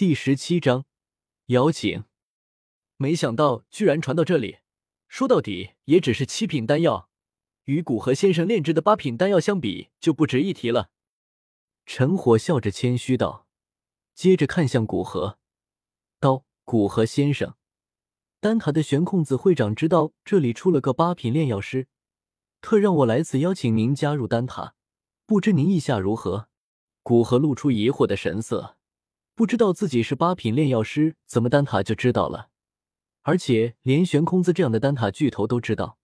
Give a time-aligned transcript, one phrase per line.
[0.00, 0.86] 第十七章
[1.48, 2.04] 邀请。
[2.96, 4.60] 没想到居然传到这里，
[5.08, 7.10] 说到底也只是七品丹药，
[7.64, 10.88] 与古河先生炼制的八品丹药相比，就不值一提了。
[11.84, 13.46] 陈火笑着谦虚道，
[14.14, 15.38] 接着看向古河，
[16.18, 17.56] 道：“古河先生，
[18.40, 21.88] 丹塔的玄空子会长知道这里出了个八品炼药师，
[22.62, 24.74] 特让我来此邀请您加入丹塔，
[25.26, 26.48] 不知您意下如何？”
[27.04, 28.78] 古河露出疑惑的神色。
[29.40, 32.50] 不知道自己是八品炼药师，怎么丹塔就知道了？
[33.22, 35.96] 而且连悬空子这样的丹塔巨头都知道。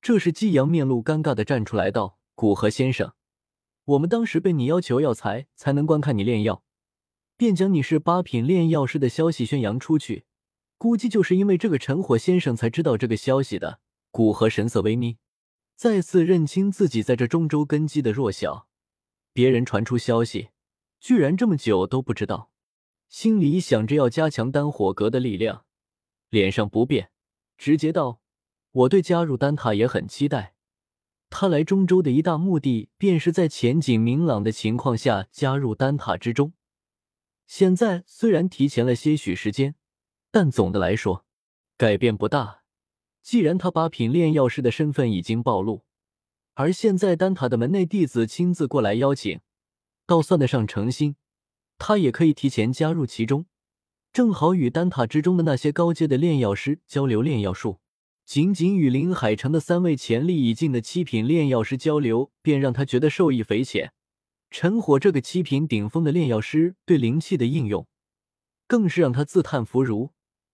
[0.00, 3.14] 这时，季阳面露尴尬的站出来道：“古河先生，
[3.86, 6.62] 我们当时被你要求药材才能观看你炼药，
[7.36, 10.24] 便将你是八品炼药师的消息宣扬出去。
[10.78, 13.80] 估计就是因为这个陈火先生才知道这个消息的。”
[14.12, 15.18] 古河神色微眯，
[15.74, 18.68] 再次认清自己在这中州根基的弱小。
[19.32, 20.50] 别人传出消息，
[21.00, 22.52] 居然这么久都不知道。
[23.08, 25.64] 心里想着要加强丹火阁的力量，
[26.28, 27.10] 脸上不变，
[27.56, 28.20] 直接道
[28.72, 30.54] ：“我对加入丹塔也很期待。
[31.30, 36.52] 他来中州的一大目的，便是在前景明朗的情况下加入丹塔之中。
[37.46, 39.74] 现在虽然提前了些许时间，
[40.30, 41.24] 但总的来说
[41.76, 42.62] 改变不大。
[43.22, 45.84] 既然他八品炼药师的身份已经暴露，
[46.54, 49.40] 而现在丹塔的门内弟子亲自过来邀请，
[50.06, 51.16] 倒算得上诚心。”
[51.78, 53.46] 他也可以提前加入其中，
[54.12, 57.80] 正好与丹塔之中的那些高阶的炼药师交流炼药术。
[58.24, 63.92] 仅仅与林海城的三位潜力已尽的七品炼药师交流，便让他觉得受益匪浅。
[64.50, 67.86] 陈火这个七品顶峰的炼药师对灵气的应用，
[68.66, 70.10] 更是让他自叹弗如。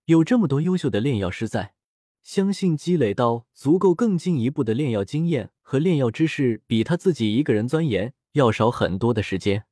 [0.06, 1.74] 有这么多优秀的炼药师在，
[2.22, 9.64] 相信积累到足够更进一步的炼药经验和炼药知识，比他自己一个人钻研要少很多的时间。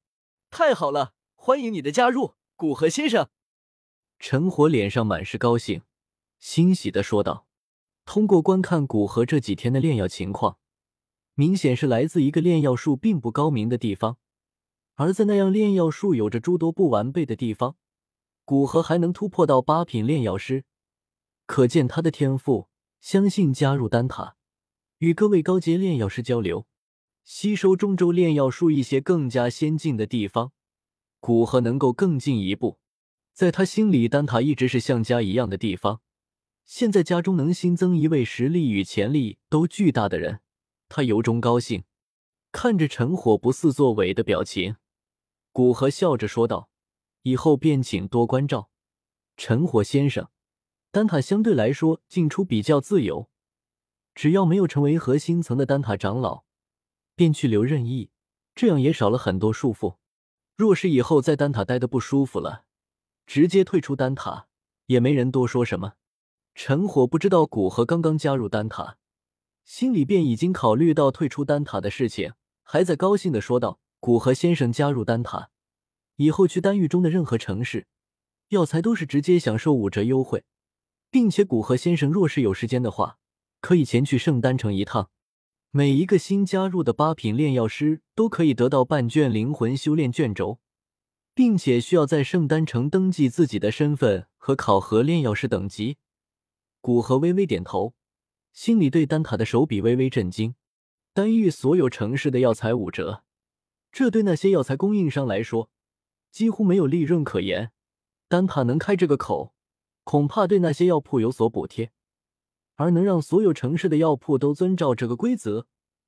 [0.51, 1.13] 太好了！
[1.43, 3.31] 欢迎你的加入，古河先生。
[4.19, 5.81] 陈火脸上满是高兴，
[6.39, 7.47] 欣喜的说道
[8.05, 10.59] ：“通过观看古河这几天的炼药情况，
[11.33, 14.19] 明显是来自一个炼药术并不高明的地方。
[14.97, 17.77] 而在那样炼药术有着诸多不完备的地方，
[18.45, 20.67] 古河还能突破到八品炼药师，
[21.47, 22.69] 可见他的天赋。
[23.01, 24.37] 相信加入丹塔，
[24.99, 26.67] 与各位高阶炼药师交流，
[27.25, 30.53] 吸收中州炼药术一些更加先进的地方。”
[31.21, 32.79] 古河能够更进一步，
[33.33, 36.01] 在他心里，丹塔一直是像家一样的地方。
[36.65, 40.41] 现在家中能新增一位实力与潜力都巨大的人，
[40.89, 41.85] 他由衷高兴。
[42.53, 44.77] 看着陈火不似作伪的表情，
[45.53, 46.69] 古河笑着说道
[47.23, 48.71] ：“以后便请多关照，
[49.37, 50.29] 陈火先生。
[50.91, 53.31] 丹塔相对来说进出比较自由，
[54.15, 56.43] 只要没有成为核心层的丹塔长老，
[57.15, 58.11] 便去留任意，
[58.55, 59.97] 这样也少了很多束缚。”
[60.61, 62.65] 若是以后在丹塔待的不舒服了，
[63.27, 64.47] 直接退出丹塔，
[64.89, 65.95] 也没人多说什么。
[66.55, 68.99] 陈火不知道古河刚刚加入丹塔，
[69.65, 75.49] 心里便已经考虑到退出丹塔的事情，还在高兴的说道：“古河先生加入丹塔
[76.17, 77.87] 以后，去丹域中的任何城市，
[78.49, 80.45] 药材都是直接享受五折优惠，
[81.11, 83.17] 并且古河先生若是有时间的话，
[83.63, 85.09] 可以前去圣丹城一趟。”
[85.73, 90.59] 每一个新加入的八品炼药师都可以得到半卷灵魂修炼卷轴，
[91.33, 95.99] 并且需要在圣丹城登记自己的身份和考核炼药师等级。
[96.81, 97.95] 古河微微点头，
[98.53, 100.57] 心里对丹塔的手笔微微震惊。
[101.13, 103.23] 丹域所有城市的药材五折，
[103.93, 105.71] 这对那些药材供应商来说
[106.33, 107.71] 几乎没有利润可言。
[108.27, 109.55] 丹塔能开这个口，
[110.03, 111.93] 恐怕对那些药铺有所补贴。
[112.81, 115.67] 而能让所有城市的药铺都遵照这个规则，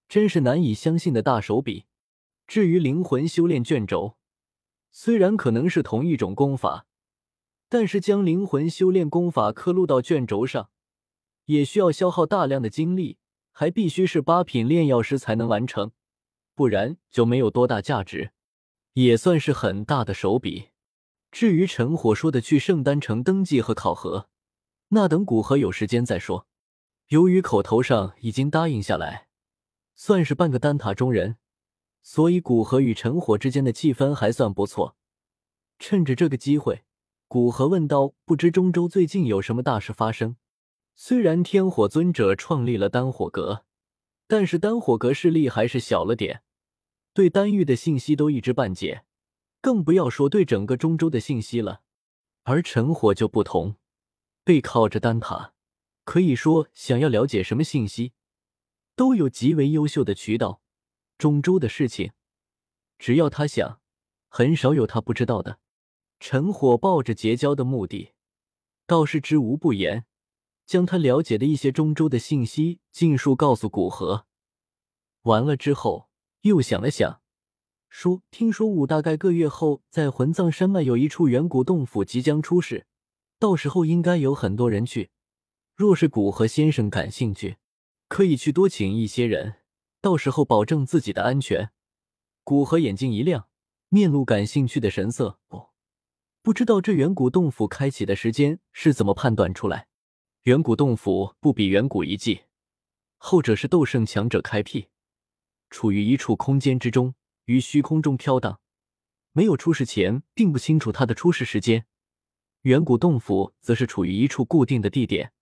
[0.08, 1.84] 真是难以相信的大手笔。
[2.46, 4.16] 至于灵魂修炼卷轴，
[4.90, 6.86] 虽然可能是同一种功法，
[7.68, 10.70] 但是将灵魂修炼功法刻录到卷轴上，
[11.44, 13.18] 也需要消耗大量的精力，
[13.50, 15.92] 还必须是八品炼药师才能完成，
[16.54, 18.30] 不然就没有多大价值，
[18.94, 20.70] 也算是很大的手笔。
[21.30, 24.30] 至于陈火说的去圣丹城登记和考核，
[24.88, 26.46] 那等古河有时间再说。
[27.12, 29.29] 由于口头上已经答应下来，
[29.94, 31.37] 算是半个丹塔中人，
[32.00, 34.97] 所以古河与陈火之间的气氛还算不错。
[35.79, 36.85] 趁着这个机会，
[37.29, 40.37] 古河问道：“不知中州最近有什么大事发生？”
[40.97, 43.67] 虽然天火尊者创立了丹火阁，
[44.26, 46.43] 但是丹火阁势力还是小了点，
[47.12, 49.05] 对丹域的信息都一知半解，
[49.61, 51.82] 更不要说对整个中州的信息了。
[52.44, 53.76] 而陈火就不同，
[54.43, 55.51] 背靠着丹塔。
[56.04, 58.12] 可以说，想要了解什么信息，
[58.96, 60.60] 都有极为优秀的渠道。
[61.16, 62.12] 中州的事情，
[62.99, 63.81] 只要他想，
[64.28, 65.60] 很少有他不知道的。
[66.19, 68.12] 陈火抱着结交的目的，
[68.87, 70.04] 倒是知无不言，
[70.66, 74.26] 将他了解的一些中州的信息尽数告诉古河。
[75.22, 76.08] 完了之后，
[76.40, 77.20] 又想了想，
[77.88, 82.87] 说：“听说五大概个月后，在魂葬山脉有一处远古洞府即将出世，
[83.38, 85.10] 到时候应该有很多人去。
[85.82, 87.56] 若是古河先生感兴趣，
[88.06, 89.56] 可以去多请一些人，
[90.00, 91.73] 到时候保证自己的安全。”
[92.44, 93.49] 古河眼睛一亮，
[93.88, 95.40] 面露感兴趣的神色。
[95.49, 95.70] 哦，
[96.40, 99.88] 不知道这远古洞府开启的时间是怎么判断出来？
[100.43, 102.43] 远古洞府不比远古遗迹，
[103.17, 104.87] 后者是斗圣强者开辟。
[105.69, 108.61] 处于一处空间之中，于虚空中飘荡，
[109.32, 111.87] 没有出世前，并不清楚它的出世时间。
[112.61, 115.32] 远古洞府则是处于一处固定的地点，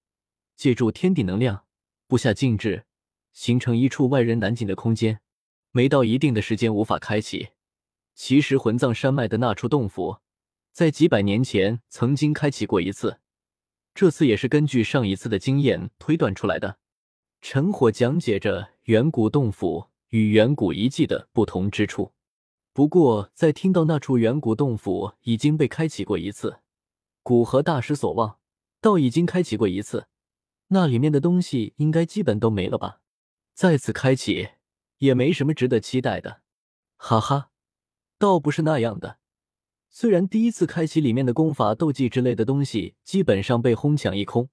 [0.60, 1.64] 借助天地能量，
[2.06, 2.84] 布下禁制，
[3.32, 5.22] 形成一处外人难进的空间。
[5.70, 7.48] 没到一定的时间，无法开启。
[8.14, 10.18] 其实魂葬山脉的那处洞府，
[10.70, 13.20] 在几百年前曾经开启过一次，
[13.94, 16.76] 这次也是根据上一次的经验推断出来的。
[17.40, 19.86] 陈火讲解着远古洞府。
[20.10, 22.12] 与远古遗迹的不同之处。
[22.74, 26.58] 不过，在听到那处远古洞府已经被开启过一次，
[27.22, 28.38] 古河大失所望。
[28.80, 30.08] 道已经开启过一次，
[30.72, 33.00] 那里面的东西应该基本都没了吧？
[33.54, 34.50] 再次开启
[34.98, 36.42] 也没什么值得期待的。
[36.96, 37.50] 哈哈，
[38.18, 39.18] 倒不是那样的。
[39.88, 44.48] 虽然第一次开启里面的功法、斗技之类的东西基本上被哄抢一空，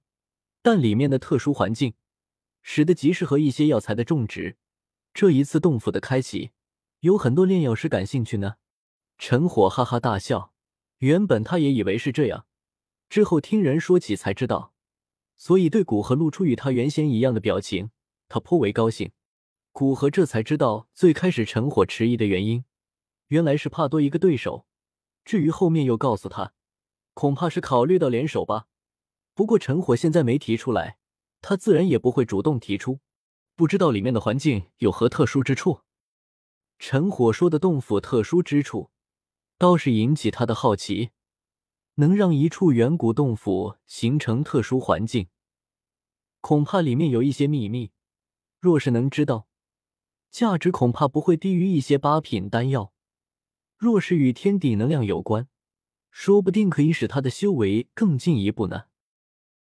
[0.60, 1.94] 但里面的特殊环境
[2.62, 4.56] 使得极适合一些药材的种植。
[5.14, 6.50] 这一次洞府的开启，
[7.00, 8.56] 有很多炼药师感兴趣呢。
[9.16, 10.52] 陈火哈哈大笑，
[10.98, 12.46] 原本他也以为是这样，
[13.08, 14.74] 之后听人说起才知道，
[15.38, 17.90] 所以对古河露出与他原先一样的表情，
[18.28, 19.12] 他颇为高兴。
[19.72, 22.64] 古河这才知道最开始陈火迟疑的原因，
[23.28, 24.66] 原来是怕多一个对手。
[25.24, 26.52] 至于后面又告诉他，
[27.14, 28.66] 恐怕是考虑到联手吧。
[29.34, 30.98] 不过陈火现在没提出来，
[31.40, 32.98] 他自然也不会主动提出。
[33.54, 35.82] 不知道里面的环境有何特殊之处？
[36.80, 38.90] 陈火说的洞府特殊之处，
[39.56, 41.10] 倒是引起他的好奇。
[42.00, 45.26] 能让一处远古洞府形成特殊环境，
[46.40, 47.90] 恐怕里面有一些秘密。
[48.60, 49.48] 若是能知道，
[50.30, 52.92] 价值恐怕不会低于一些八品丹药。
[53.76, 55.48] 若是与天地能量有关，
[56.12, 58.84] 说不定可以使他的修为更进一步呢。